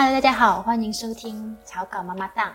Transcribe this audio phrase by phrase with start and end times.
[0.00, 2.54] Hello，大家好，欢迎收听草稿妈妈档，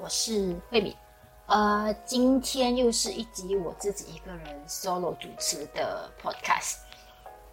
[0.00, 0.96] 我是慧敏。
[1.44, 6.76] 呃，今天又是一集我自己一个人 solo 主持的 podcast。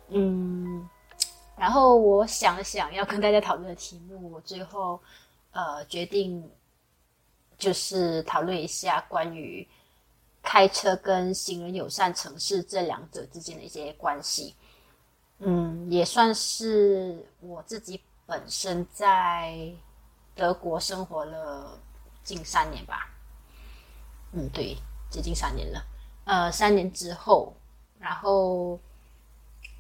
[0.07, 0.88] 嗯，
[1.57, 4.97] 然后我想了想要跟大家讨论的题目，我最后
[5.51, 6.49] 呃决定
[7.58, 9.67] 就是讨论一下关于
[10.41, 14.55] 开车跟行人友善城市这两者之间的一些关系。
[15.39, 18.02] 嗯，也算是我自己。
[18.29, 19.73] 本身在
[20.35, 21.79] 德国生活了
[22.23, 23.09] 近三年吧，
[24.33, 24.77] 嗯，对，
[25.09, 25.83] 接近三年了。
[26.25, 27.52] 呃，三年之后，
[27.97, 28.79] 然后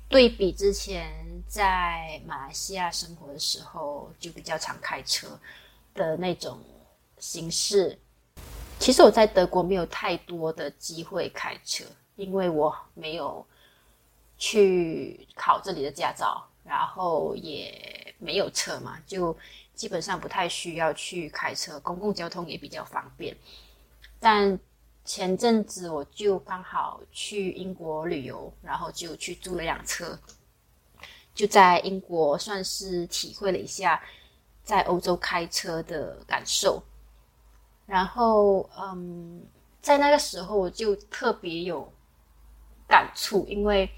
[0.07, 1.13] 对比之前
[1.47, 5.27] 在马来西亚生活的时候，就比较常开车
[5.93, 6.59] 的那种
[7.19, 7.99] 形式。
[8.79, 13.45] 其实我在德国没有太多的机会开车，因为我没有
[14.39, 16.43] 去考这里的驾照。
[16.65, 19.35] 然后也没有车嘛，就
[19.73, 23.35] 基本上不太需要去开车，公共交通也比较方便。
[24.19, 24.59] 但
[25.03, 30.19] 前阵子我就刚好去英国旅游，然后就去租了辆车，
[31.33, 34.03] 就在英国算是体会了一下
[34.63, 36.83] 在欧洲开车的感受。
[37.85, 39.41] 然后，嗯，
[39.81, 41.91] 在那个时候我就特别有
[42.87, 43.89] 感触，因为。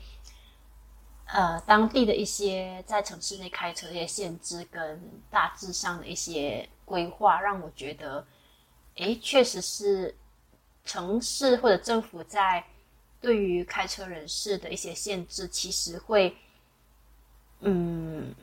[1.34, 8.28] 呃，当地的一些在城市内开车的一些限制跟大致上的一些规划，让我觉得，
[8.96, 10.14] 诶，确实是
[10.84, 12.62] 城市或者政府在
[13.22, 16.36] 对于开车人士的一些限制，其实会，
[17.62, 18.36] 嗯，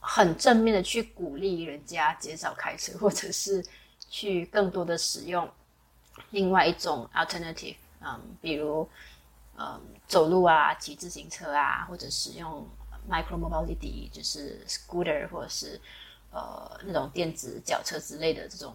[0.00, 3.64] 很正面的去鼓励人家减少开车，或者是
[4.10, 5.48] 去更多的使用
[6.30, 8.88] 另外一种 alternative，嗯，比如。
[9.56, 12.68] 嗯，走路啊，骑自行车啊，或者使用
[13.08, 15.80] micro mobility，就是 scooter 或者是
[16.32, 18.74] 呃那种电子脚车之类的这种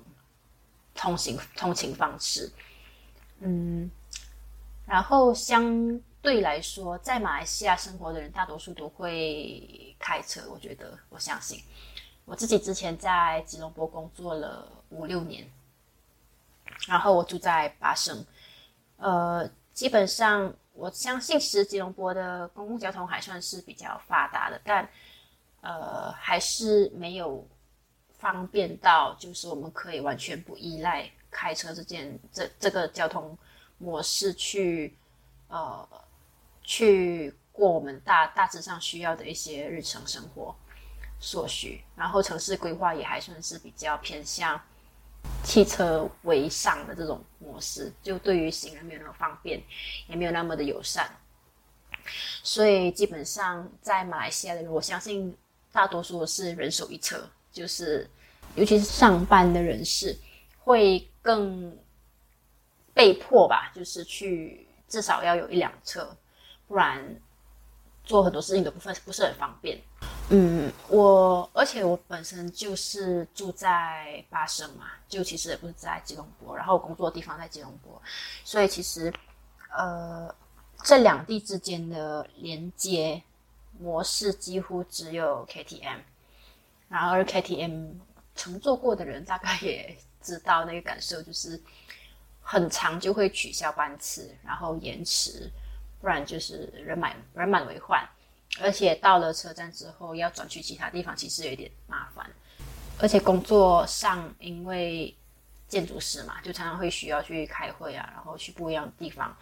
[0.96, 2.50] 通行通勤方式。
[3.40, 3.92] 嗯，
[4.86, 10.50] 然后相对来说，在马来西亚生活的人大多数都会开车。
[10.50, 11.62] 我觉得，我相信
[12.24, 15.46] 我自己之前在吉隆坡工作了五六年，
[16.88, 18.26] 然后我住在巴生，
[18.96, 20.56] 呃，基本上。
[20.80, 24.90] 我相信，其实吉隆坡的公共交通还算是比较发达的，但
[25.62, 27.46] 呃，还是没有
[28.18, 33.38] 方便到，就是我们可以完全不依赖开车这件这这个交通
[33.78, 34.98] 模式去
[35.50, 35.88] 呃
[36.64, 40.56] 去过我们大大致上需要的一些日常生活
[41.20, 41.84] 所需。
[41.96, 44.60] 然后城市规划也还算是比较偏向
[45.44, 47.24] 汽车为上的这种。
[47.42, 49.60] 模式就对于行人没有那么方便，
[50.08, 51.10] 也没有那么的友善，
[52.44, 55.36] 所以基本上在马来西亚的人，我相信
[55.72, 58.08] 大多数是人手一车，就是
[58.56, 60.16] 尤其是上班的人士
[60.60, 61.76] 会更
[62.94, 66.16] 被迫吧，就是去至少要有一辆车，
[66.68, 67.16] 不然
[68.04, 69.80] 做很多事情都不分不是很方便。
[70.32, 78.00] 嗯，我而且我本身就是住在巴生嘛，就其实也不是在吉隆坡，然后工作的地方在吉隆坡，
[78.44, 79.12] 所以其实
[79.76, 80.34] 呃
[80.84, 83.20] 这两地之间的连接
[83.80, 86.00] 模式几乎只有 KTM，
[86.90, 87.94] 然而 KTM
[88.36, 91.60] 乘坐过的人大概也知道那个感受，就是
[92.40, 95.52] 很长就会取消班次，然后延迟，
[96.00, 98.08] 不然就是人满人满为患。
[98.60, 102.30] 而且到了车站之后，要转去其他地方，其实有点麻烦。
[102.98, 105.16] 而且工作上，因为
[105.68, 109.38] 建筑师嘛，就常常会需要去开会啊，然后去不一样的地方。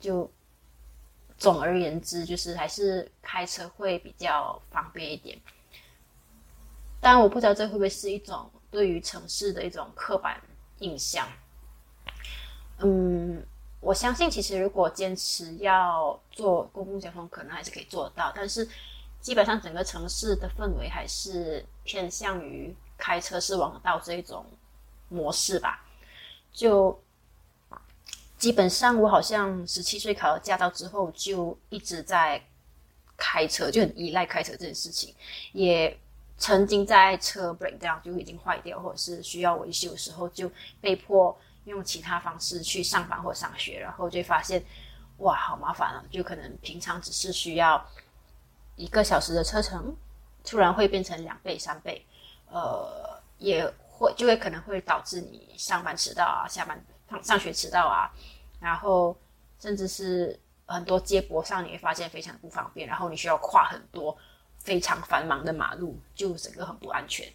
[0.00, 0.30] 就
[1.38, 5.38] 总而言之，就是还是开车会比较方便一点。
[7.00, 10.38] 当然，我不知道这会不会是一种对于城市的一种刻板
[10.80, 11.26] 印象。
[12.80, 13.46] 嗯。
[13.80, 18.32] 我相信，其实如果坚持要做公共交通，可能还是可以做到。
[18.34, 18.68] 但是，
[19.20, 24.44] 基本上整个城市的氛围还是偏向于开车是王道这一种
[25.08, 25.86] 模式吧。
[26.52, 27.00] 就
[28.36, 32.42] 基本上，我好像十七岁考了驾照之后，就一直在
[33.16, 35.14] 开车，就很依赖开车这件事情。
[35.52, 35.96] 也
[36.36, 40.50] 曾经在车 break 这样就已经坏掉，或者是需要维修的时候，就
[40.80, 41.38] 被迫。
[41.68, 44.62] 用其他方式去上班或上学，然后就发现，
[45.18, 46.04] 哇，好麻烦啊！
[46.10, 47.84] 就可能平常只是需要
[48.76, 49.94] 一个小时的车程，
[50.44, 52.04] 突然会变成两倍、三倍，
[52.50, 58.10] 呃，也会就会可能会导致你上班迟到啊，下班上上学迟到啊，
[58.60, 59.16] 然后
[59.60, 64.16] 甚至是很多接驳上你会发现非常不方便，然后你需要跨很多
[64.58, 67.26] 非常繁忙的马路，就整个很不安全。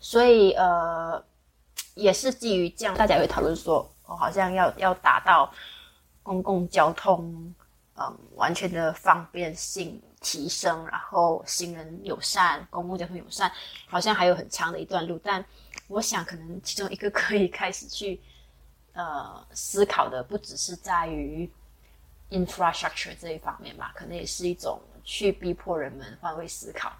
[0.00, 1.22] 所以呃，
[1.94, 5.52] 也是基于这样，大家会讨论说，哦，好像要要达到
[6.22, 7.54] 公共交通
[7.96, 13.50] 嗯完全的方便性提升，然后行人友善、公共交通友善，
[13.86, 15.20] 好像还有很长的一段路。
[15.22, 15.44] 但
[15.86, 18.20] 我想，可能其中一个可以开始去
[18.92, 21.48] 呃思考的，不只是在于
[22.30, 26.92] infrastructure 这一方面吧，可能也是一种去逼迫人们换位思考，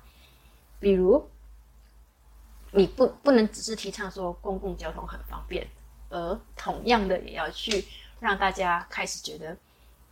[0.79, 1.29] 比如。
[2.76, 5.65] 你不不能只是提倡说公共交通很方便，
[6.09, 7.85] 而同样的也要去
[8.19, 9.56] 让大家开始觉得，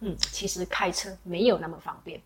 [0.00, 2.20] 嗯，其实开车没有那么方便。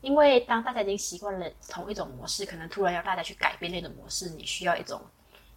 [0.00, 5.00] 因为当大家已经习惯了同一种模式，可能突然要大家去改变那种模式，你需要一种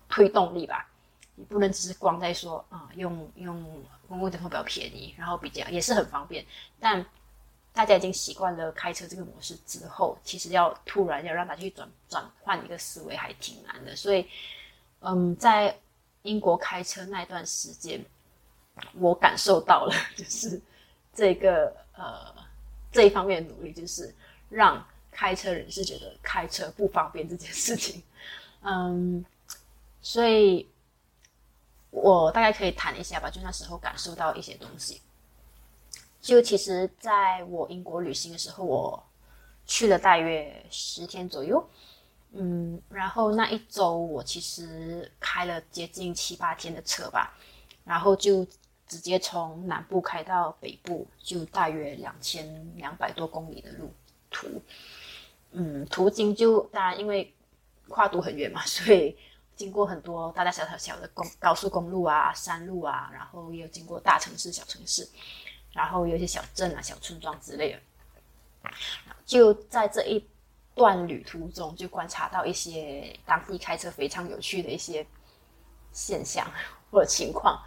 [0.10, 0.88] 推动力吧。
[1.36, 6.46] 你不能只是光在说啊，用用公共交通比较便宜，然后比较也是很方便，
[6.80, 7.06] 但。
[7.75, 13.94] 大家已经习惯了开车这个模式之后，其实要突然要让他去转转换一个思维还挺难的。
[13.95, 14.25] 所以，
[15.01, 15.77] 嗯，在
[16.22, 18.04] 英国开车那段时间，
[18.94, 20.60] 我感受到了，就是
[21.13, 22.33] 这个呃
[22.94, 24.16] 这一方面的努力，就是
[24.48, 28.01] 让开车人士觉得开车不方便这件事情。
[28.63, 29.24] 嗯，
[30.01, 30.68] 所以
[31.92, 35.01] 我大概可以谈一下吧，就那时候感受到一些东西。
[36.25, 39.06] 就其实，在我英国旅行的时候，我
[39.68, 41.63] 去了大约十天左右，
[42.31, 47.38] 嗯，然后那一周我其实开了接近七八天的车吧，
[47.83, 48.44] 然后就
[48.88, 53.94] 直接从南部开到北部，就大约两千两百多公里的路
[54.31, 54.48] 途，
[55.51, 57.31] 嗯，途经就当然因为
[57.88, 59.16] 跨度很远嘛，所以
[59.56, 65.07] 经过很多大大小小小的公高速公路啊、山路啊，然后也有经过大城市、小城市。
[65.75, 68.72] 然后有些小镇啊、小村庄之类的，
[69.25, 70.25] 就在这一
[70.74, 75.06] 段旅途中，就观察到一些当地开车非常有趣的一些
[75.92, 76.50] 现象
[76.89, 77.62] 或者情况。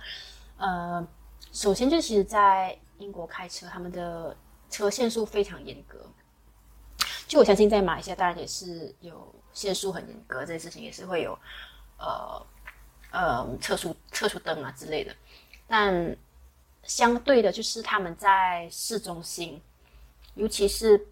[0.57, 1.07] 呃，
[1.53, 4.35] 首先就其实，在英国开车，他们的
[4.71, 6.01] 车限速非常严格。
[7.27, 11.39] 就我相信，在马来西亚当然也是有限速很严格这件事情，也是会有
[11.99, 12.47] 呃
[13.11, 15.15] 呃测速测速灯啊之类的，
[15.67, 16.17] 但。
[16.89, 19.63] 相对的，就是他们在市中心，
[20.35, 21.07] 尤其是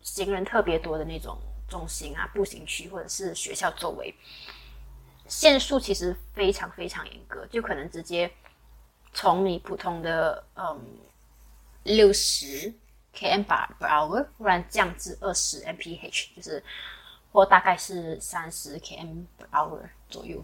[0.00, 1.38] 行人特别多的那种
[1.68, 4.12] 中心啊、步行区或者是学校周围，
[5.28, 8.28] 限速其实非常非常严格，就可能直接
[9.12, 10.80] 从你普通的嗯
[11.82, 12.72] 六十
[13.14, 16.64] km per hour 忽然降至二十 mph，就是
[17.30, 20.42] 或大概是三十 km per hour 左右。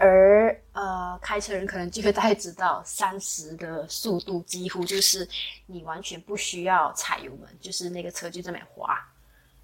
[0.00, 5.28] 而呃，开车人可能就会大概知道， 三十的速度几乎就是
[5.66, 8.96] 你完全不需要踩油门，就是那个车就这么滑，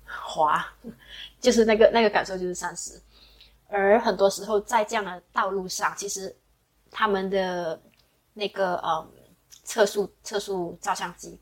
[0.05, 0.67] 滑，
[1.41, 3.01] 就是那个那个感受就是三十。
[3.69, 6.35] 而很多时候在这样的道路上，其实
[6.91, 7.81] 他们的
[8.33, 9.09] 那个呃
[9.63, 11.39] 测速测速照相机，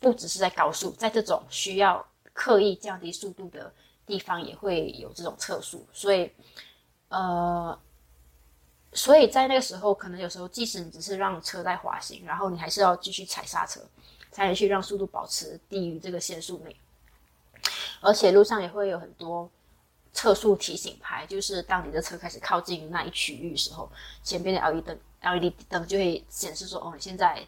[0.00, 2.02] 不只是在高速，在这种需要
[2.32, 3.70] 刻意降低速度的
[4.06, 6.32] 地方也会有这种测速，所以
[7.08, 7.78] 呃。
[8.94, 13.80] 所以在那个时候，可能有时候，即使你只是让车在滑行，然后你还是要继续踩刹车，
[14.30, 16.76] 才能去让速度保持低于这个限速内。
[18.00, 19.50] 而且路上也会有很多
[20.12, 23.90] 测速提醒牌，就是当你的车开始靠近那一区域时候，
[24.22, 27.46] 前边的 LED 灯 LED 灯就会显示说：“哦，你现在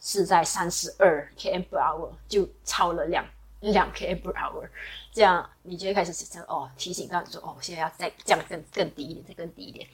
[0.00, 3.26] 是在三十二 km/h，就超了两
[3.60, 4.70] 两 km/h，。”
[5.12, 9.86] 这样你就会开始想哦，提醒到你说：“哦，现在要再降更更低一点，再更低一点。”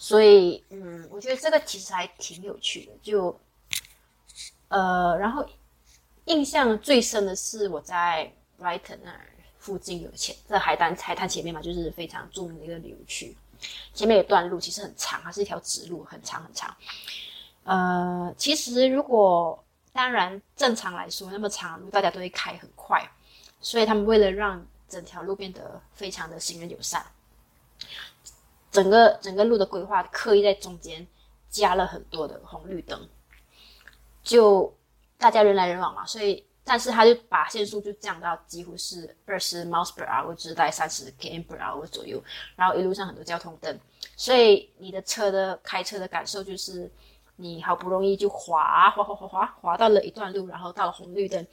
[0.00, 2.92] 所以，嗯，我觉得这个其实还挺有趣的。
[3.02, 3.36] 就，
[4.68, 5.44] 呃，然后
[6.26, 9.26] 印象最深的是我在 Brighton 那儿
[9.58, 13.36] 附近有前在海滩海滩前面嘛，就是非常著名的一个旅游区。
[13.92, 16.74] 前面有段路其实很长，它是一条直路，很长很长。
[17.64, 19.62] 呃，其实如果
[19.92, 23.04] 当然正常来说，那么长路大家都会开很快，
[23.60, 27.04] 所以他们为了让整条路变得非常的行人友善。
[28.82, 31.06] 整个整个路的规划刻意在中间
[31.50, 33.08] 加了很多的红绿灯，
[34.22, 34.72] 就
[35.16, 42.22] 大家人来人往嘛，所以但是他就把限速就降到几乎是二十 miles per hour，就是在三十 km per hour 左右，
[42.56, 43.78] 然后一路上很多交通灯，
[44.16, 46.90] 所以你的车的开车的感受就是
[47.36, 51.44] 你好不容易就滑滑滑滑滑滑到了一段路，然后到了红绿灯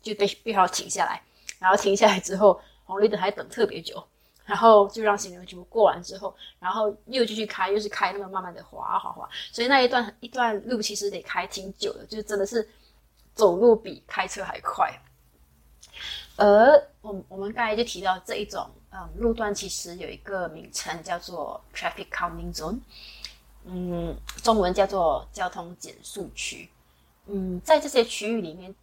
[0.00, 1.22] 就被必须要停下来，
[1.58, 4.02] 然后停下来之后红绿灯还等特别久。
[4.44, 12.68] 然后就让行人全部过完之后，然后又继续开，又是开那么慢慢的滑滑滑，所以那一段一段路其实得开挺久的，就真的是
[13.34, 14.92] 走路比开车还快。
[16.36, 16.72] 而
[17.02, 22.78] 我我们刚才就提到这一种嗯，路段其实有一个名称叫做 traffic calming zone，
[23.64, 26.68] 嗯，中文叫做交通减速区。
[27.26, 28.74] 嗯，在这些区域里面，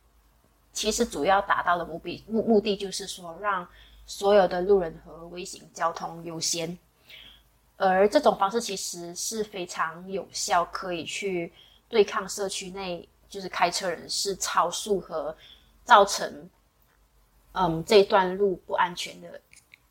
[0.72, 3.68] 其实主要达到的目的目目的就是说，让
[4.10, 6.76] 所有的路人和微型交通优先。
[7.78, 11.54] 而这种方式其实是非常有效，可以去
[11.88, 15.34] 对抗社区内就是开车人士超速和
[15.86, 16.50] 造成
[17.52, 19.40] 嗯这一段路不安全的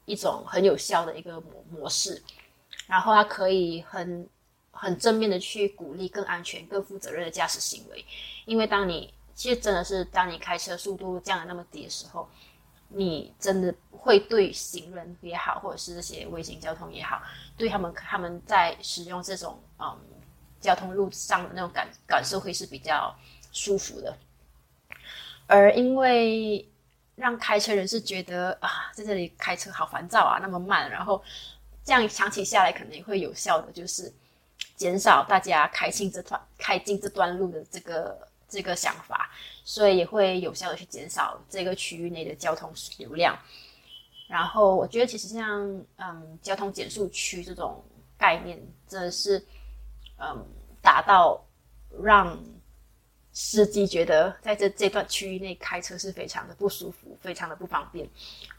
[0.04, 2.20] 一种很有效的一个模模式。
[2.88, 4.28] 然后它可以很
[4.72, 8.04] 很正面的去鼓励更安全、更负责任的驾驶行为。
[8.46, 12.28] 因为当你其实真的是当你开车速度降的那么低的时候，
[12.88, 17.20] 你真的会对行人也好，或者是这些微型交通也好，
[17.56, 19.98] 对他们他们在使用这种嗯
[20.60, 23.14] 交通路上的那种感感受会是比较
[23.52, 24.16] 舒服的。
[25.46, 26.66] 而因为
[27.16, 31.22] 让开车人是觉得啊，在这里开车好烦躁啊，那么慢，然后
[31.84, 34.12] 这样长期下来可能也会有效的就是
[34.76, 38.26] 减少大家开进这段开进这段路的这个。
[38.50, 39.30] 这个想法，
[39.62, 43.38] 所以也会有效的去减少这个区域内的交通流量。
[44.28, 47.82] 然后我觉得，其实像嗯交通减速区这种
[48.16, 49.44] 概念，真的是
[50.18, 50.46] 嗯
[50.80, 51.42] 达到
[52.02, 52.38] 让
[53.32, 58.08] 司机觉得在这这段区域内开车是非常的不舒服，非常的不方便，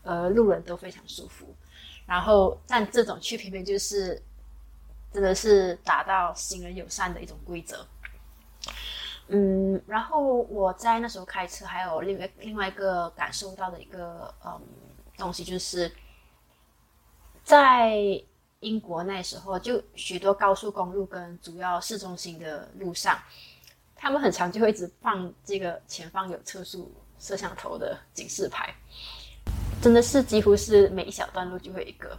[0.03, 1.45] 呃，路人都非常舒服。
[2.05, 4.19] 然后，但这种区偏偏就是
[5.13, 7.85] 真的是达到行人友善的一种规则。
[9.27, 14.59] 嗯，然后我在那时候开车，还有另外另外一个感受到的一个嗯
[15.19, 15.91] 东西，就是
[17.43, 17.99] 在
[18.61, 23.19] 英国那时候，就许多高速公路跟主要市中心的路上，
[23.95, 28.73] 他们很常就会一直放这个前方有测速摄像头的警示牌，
[29.81, 32.17] 真的是几乎是每一小段路就会一个。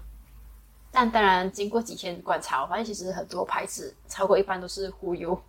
[0.92, 5.40] 但当然，经过几天观察，我发现其实很多牌子超过一半都是忽悠。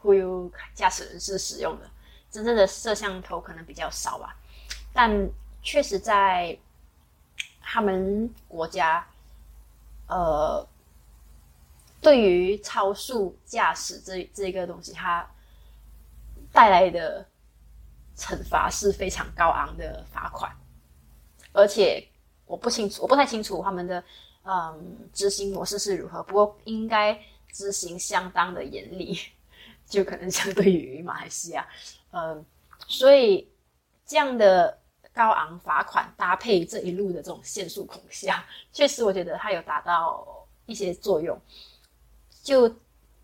[0.00, 1.90] 忽悠驾驶人士使用的
[2.30, 4.36] 真正的摄像头可能比较少吧，
[4.92, 5.28] 但
[5.60, 6.56] 确实在
[7.70, 9.06] 他们国家，
[10.06, 10.66] 呃，
[12.00, 15.28] 对于超速驾驶这这个东西，它
[16.50, 17.26] 带来的
[18.16, 20.50] 惩罚是非常高昂的罚款，
[21.52, 22.02] 而且
[22.46, 24.02] 我不清楚，我不太清楚他们的
[24.44, 27.20] 嗯执行模式是如何，不过应该
[27.52, 29.18] 执行相当的严厉。
[29.86, 31.66] 就可能相对于马来西亚，
[32.10, 32.44] 嗯，
[32.86, 33.50] 所以
[34.04, 34.77] 这样的
[35.18, 40.24] 高昂罚款搭配这一路的这种限速恐吓， 确实我觉得它有达到
[40.66, 41.36] 一些作用。
[42.40, 42.72] 就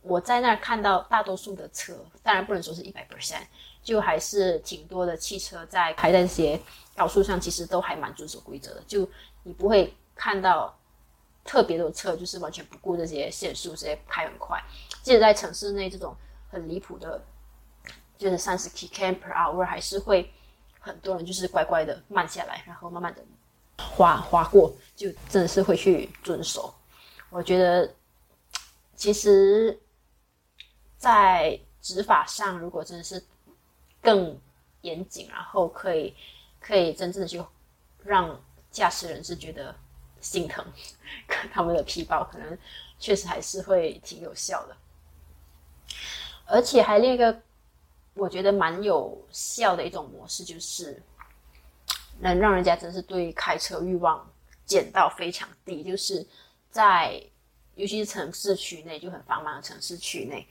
[0.02, 3.44] 我在那儿看到大多数的车，当然不能说是一百 percent，
[3.80, 6.60] 就还是挺多的汽车在开在这些
[6.96, 8.82] 高速上，其实都还蛮遵守规则的。
[8.88, 9.08] 就
[9.44, 10.76] 你不会看到
[11.44, 14.60] 特别多车就是完全不顾这些限速，直接开很快。
[15.04, 16.16] 即使在城市内这种。
[16.50, 17.20] 很离谱的，
[18.16, 20.32] 就是三十 km per hour，还是会
[20.84, 23.24] 很多人就是乖乖的慢下来，然后慢慢的
[23.78, 26.72] 滑滑过，就真的是会去遵守。
[27.30, 27.90] 我觉得
[28.94, 29.80] 其实，
[30.98, 33.24] 在执法上，如果真的是
[34.02, 34.38] 更
[34.82, 36.14] 严谨，然后可以
[36.60, 37.42] 可以真正的去
[38.02, 38.38] 让
[38.70, 39.74] 驾驶人是觉得
[40.20, 40.62] 心疼，
[41.50, 42.58] 他们的皮包可能
[42.98, 44.76] 确实还是会挺有效的。
[46.46, 47.40] 而且还另一个，
[48.14, 51.02] 我觉得蛮有效的一种模式，就是
[52.20, 54.24] 能让人家真是对开车欲望
[54.64, 55.82] 减到非常低。
[55.82, 56.26] 就是
[56.70, 57.22] 在
[57.74, 60.46] 尤其是城市区内就很繁忙的城市区内，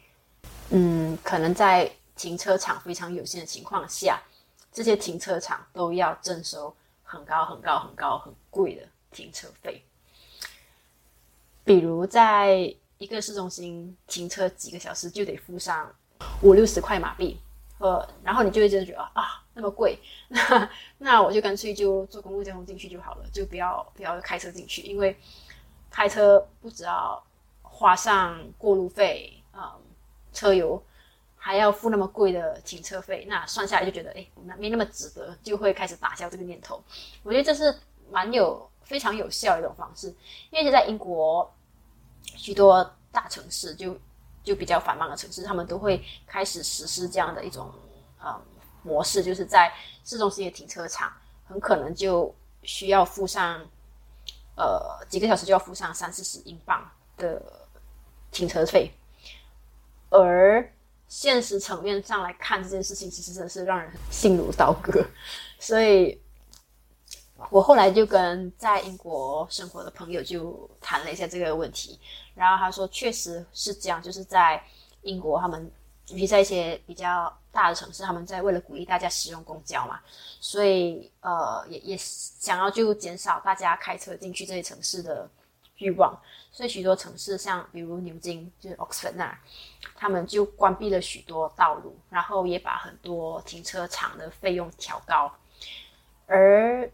[0.69, 4.21] 嗯，可能在停车场非常有限的情况下，
[4.71, 9.83] 这些停车场都要征收很高很高很高很贵的停车费，
[11.63, 12.75] 比如在。
[12.99, 15.93] 一个市中心停车几个小时就得付上
[16.41, 17.37] 五六十块马币，
[17.83, 19.99] 呃，然后你就会真的觉得啊，那么贵，
[20.29, 25.19] 那那我就干脆就坐公共交通进去就好了，就不要不要开车进去，因为
[25.91, 27.21] 开车不只要
[27.61, 29.75] 花上过路费啊，
[30.31, 30.81] 车油
[31.35, 36.81] 还要付那么贵的停车费，那算下来就觉得哎，那没那么值得，就会开始打消这个念头。
[37.23, 37.77] 我觉得这是
[38.09, 40.07] 蛮有非常有效的一种方式，
[40.51, 41.53] 因为现在英国。
[42.37, 43.97] 许多大城市就
[44.43, 47.71] 就比较繁忙的城市，他们都会开始实施这样的一种
[48.19, 48.39] 呃
[48.83, 49.73] 模式，就是在
[50.03, 51.11] 市中心的停车场，
[51.45, 52.33] 很可能就
[52.63, 53.61] 需要付上
[54.55, 57.41] 呃几个小时就要付上三四十英镑的
[58.31, 58.91] 停车费。
[60.09, 60.71] 而
[61.07, 65.05] 现实层面上来看，这件事情其实真的是让人心如刀割。
[65.59, 66.19] 所以，
[67.49, 71.99] 我后来就跟在英国生活的朋友就谈了一下这个问题，
[72.35, 74.63] 然后他说确实是这样，就是在
[75.01, 75.71] 英国他们，
[76.07, 79.99] 尤其在一些比较大的城市，他们在为了鼓励大家使用公交嘛，
[80.39, 85.29] 所以呃也也想要就减少大家开车进去这些城市的
[85.77, 86.17] 欲望，
[86.51, 89.37] 所以许多城市像比如牛津就是 Oxford 那儿，
[89.95, 95.31] 他们就关闭了许多道路，然后也把很多停车场的费用调高，
[96.25, 96.89] 而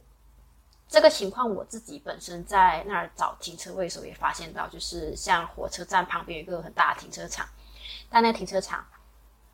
[0.90, 7.48] 这个情况我自己本身在那儿找停车位的时候也发现到，就是像火车站旁边有一个很大的停车场，
[8.10, 8.84] 但那停车场，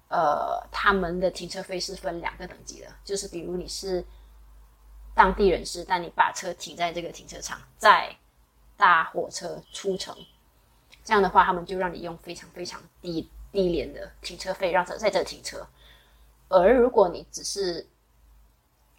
[0.08, 4.02] 呃，他们的停车费是分两个等级的，就是比如你是
[5.14, 8.16] 当地人士，但你把车停在这个停车场，再
[8.78, 10.16] 搭火车出城，
[11.04, 15.68] 这样的话，他们就让你用非常非常低低廉的停车费让在在这停车，
[16.48, 17.86] 而如果你只是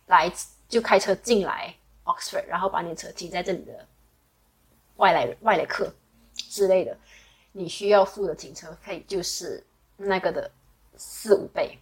[0.05, 0.31] 来
[0.69, 1.75] 就开车进来。
[2.07, 3.87] Oxford，然后把你车停在这里的
[4.97, 5.93] 外来外来客
[6.33, 6.97] 之类的，
[7.53, 9.63] 你需要付的停车费就是
[9.97, 10.51] 那个的
[10.97, 11.79] 四五倍，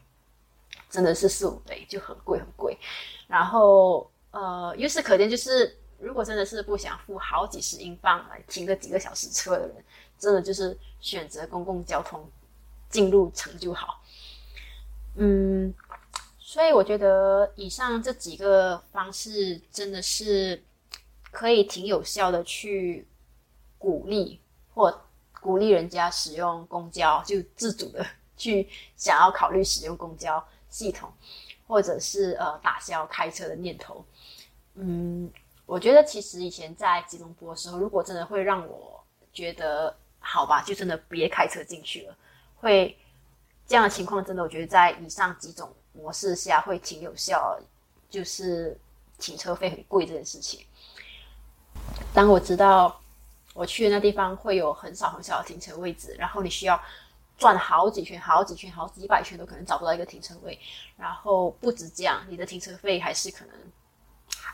[0.90, 2.76] 真的是四五倍，就很贵很贵。
[3.28, 9.84] 然后呃，由此可见，就是如果真的是不想付好几十英镑来停个几个小时车的人，
[10.18, 12.26] 真的就是选择公共交通
[12.88, 14.02] 进入城就好。
[15.16, 15.72] 嗯。
[16.54, 20.62] 所以我觉得以上这几个方式真的是
[21.32, 23.04] 可以挺有效的去
[23.76, 24.40] 鼓励
[24.73, 25.02] 或
[25.40, 28.06] 鼓励人家使用公交，就自主的
[28.38, 31.12] 去想要考虑使用公交系统，
[31.66, 34.04] 或者是呃打消开车的念头。
[34.75, 35.28] 嗯，
[35.66, 42.16] 我觉得其实以前在吉隆坡的时候，如果真的会让我觉得好吧，就真的别开车进去了，
[42.55, 42.96] 会
[43.66, 45.74] 这样的情况真的，我觉得在以上几种。
[45.96, 47.57] 模式下会挺有效，
[48.11, 48.77] 就是
[49.16, 50.66] 停车费很贵这件事情。
[52.12, 53.00] 当我知道
[53.55, 56.79] 我去的那地方会有很少很少的停车位置，然后你需要
[57.38, 60.59] 转好几圈、好几圈、好几百圈都可能找不到一个停车位，
[60.96, 63.55] 然后不止这样，你的停车费还是可能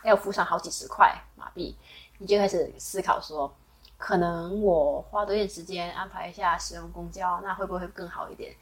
[0.05, 1.75] 要付上好几十块马币，
[2.19, 3.51] 你就开始思考说，
[3.97, 8.55] 可能我花多点时间安排一下使用公交，那会不会更好一点？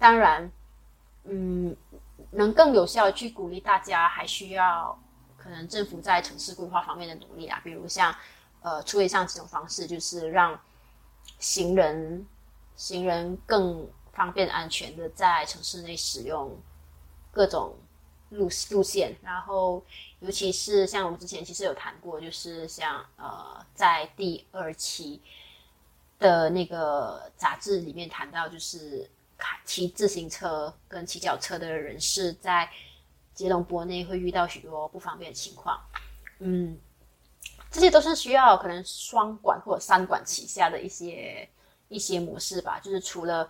[0.00, 0.50] 当然，
[1.22, 1.76] 嗯。
[2.32, 4.96] 能更有效去鼓励大家，还需要
[5.36, 8.14] 可能政府在城市规划方面的努力啊，比如像
[8.60, 10.56] 呃，出以上几种方式，就是让
[11.40, 12.24] 行人
[12.76, 16.56] 行人更方便安全的在城市内使用
[17.32, 17.74] 各种
[18.28, 19.82] 路路线，然后
[20.20, 25.20] 尤其是像我们之前其实有谈过，就是像呃，在第二期
[26.20, 29.10] 的那个杂志里面谈到，就是。
[29.64, 32.68] 骑自行车跟骑脚车的人士在
[33.34, 35.80] 吉隆坡内会遇到许多不方便的情况，
[36.40, 36.78] 嗯，
[37.70, 41.48] 这些都是需要可能双管或者三管齐下的一些
[41.88, 42.78] 一些模式吧。
[42.80, 43.48] 就是除了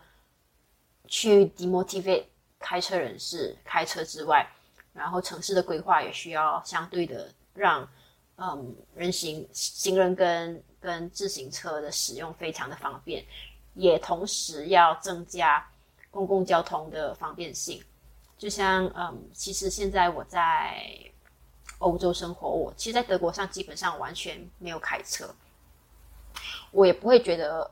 [1.08, 2.26] 去 demotivate
[2.58, 4.46] 开车人士开车之外，
[4.92, 7.88] 然后城市的规划也需要相对的让
[8.36, 13.24] 嗯人行行人跟跟自行车的使用非常的方便，
[13.74, 15.66] 也同时要增加。
[16.10, 17.82] 公共交通的方便性，
[18.36, 20.84] 就像嗯，其实现在我在
[21.78, 25.32] 欧洲生活，我其实，在德国上基本上完全没有开车，
[26.72, 27.70] 我也不会觉得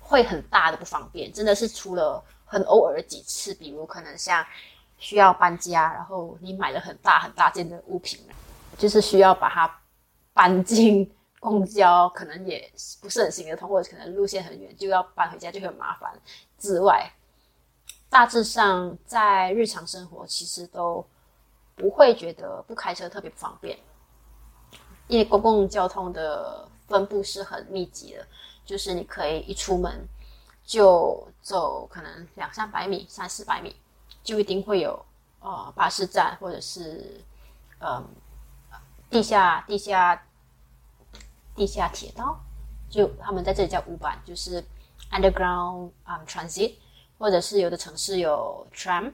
[0.00, 1.32] 会很大的不方便。
[1.32, 4.44] 真的是除了很偶尔几次，比如可能像
[4.98, 8.20] 需要搬家，然后你买了很大很大件的物品，
[8.76, 9.80] 就是需要把它
[10.32, 12.70] 搬进公交，可能也
[13.00, 16.12] 不是很行得通，或者可能路线很远，就要搬回家就很麻烦。
[16.58, 17.12] 之外，
[18.10, 21.06] 大致上在日常生活其实都
[21.76, 23.78] 不会觉得不开车特别不方便，
[25.06, 28.26] 因为公共交通的分布是很密集的，
[28.64, 30.06] 就是你可以一出门
[30.64, 33.76] 就走可能两三百米、三四百米，
[34.24, 35.00] 就一定会有
[35.40, 37.22] 呃巴士站或者是
[37.78, 38.04] 嗯
[39.08, 40.26] 地下地下
[41.58, 42.40] 地下铁道，
[42.88, 44.64] 就他们在这里叫五板，就是。
[45.10, 46.74] Underground um transit，
[47.16, 49.10] 或者是有的城市有 tram，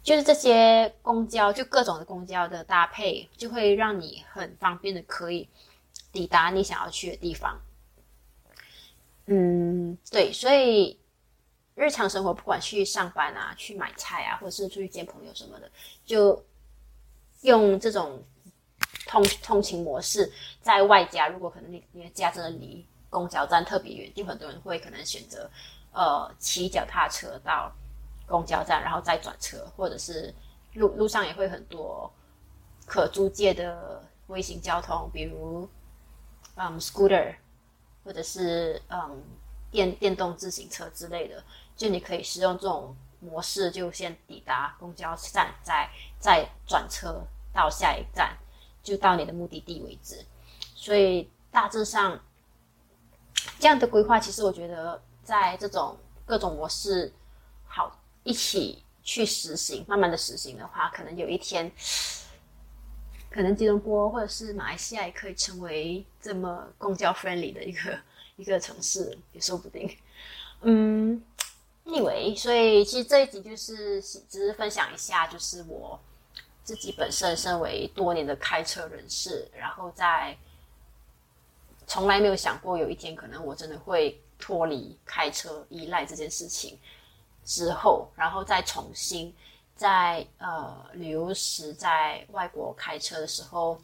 [0.00, 5.48] 就是这些公交，就各种的公交的搭配，就会让你很方便的可以
[6.12, 7.60] 抵达你想要去的地方。
[9.26, 11.00] 嗯，对，所以
[11.74, 15.68] 日常生活不管去上班啊、去买菜啊，或者是出去见朋友什么的，
[16.04, 16.44] 就
[17.40, 18.22] 用这种
[19.08, 22.86] 通通勤模式，在外加如果可能你你的家真的离。
[23.10, 25.50] 公交站特别远，就很多人会可能选择，
[25.92, 27.72] 呃，骑脚踏车到
[28.26, 30.34] 公交站，然后再转车，或者是
[30.74, 32.12] 路路上也会很多
[32.84, 35.66] 可租借的微型交通，比如
[36.56, 37.34] 嗯 scooter，
[38.04, 39.22] 或者是嗯
[39.70, 41.42] 电电动自行车之类的，
[41.74, 47.22] 就你可以使用这种模式，就先抵达公交站，再再转车
[47.54, 48.36] 到下一站，
[48.82, 50.24] 就到你的目的地为止。
[50.74, 52.20] 所以大致上
[53.58, 57.12] 这样的规划，其实我觉得在这种各种模式
[57.66, 58.82] 好一起。
[59.00, 61.72] 去实行，慢慢的实行的话，可能有一天，
[63.30, 67.98] 可能吉隆坡或者是马来西亚也可以成为这么公交 friendly 的一个
[68.36, 69.90] 一个城市，也说不定。
[70.60, 71.22] 嗯
[71.86, 75.98] ，anyway，所以其实这一集就是只是分享一下，就是我
[76.68, 80.36] 自己本身身为多年的开车人士，然后在
[81.86, 86.78] 从来没有想过有一天可能我真的会脱离开车依赖这件事情。
[87.42, 89.34] 之后，然后再重新
[89.74, 93.80] 在呃旅游时在外国开车的时候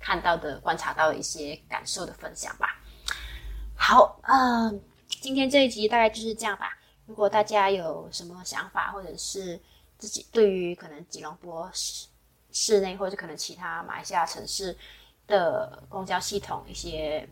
[0.00, 2.82] 看到的、观察到的一些感受的分享吧。
[3.76, 4.82] 好，嗯，
[5.20, 6.76] 今天这一集大概就是这样吧。
[7.06, 9.60] 如果大家有什么想法，或者是
[9.98, 12.06] 自己对于可能吉隆坡市
[12.52, 14.76] 市内或者可能其他马来西亚城市
[15.26, 17.28] 的公交系统一些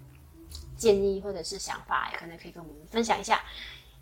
[0.77, 3.43] 建议或者是想法，也可能可以跟我们分享一下。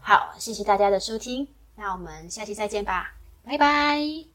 [0.01, 1.47] 好，谢谢大家的收听，
[1.77, 4.34] 那我们下期再见吧，拜拜。